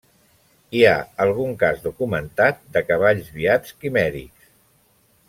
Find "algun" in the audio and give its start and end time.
1.25-1.53